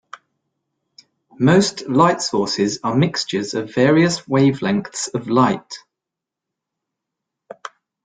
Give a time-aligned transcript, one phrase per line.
[1.37, 5.71] Most light sources are mixtures of various wavelengths of light.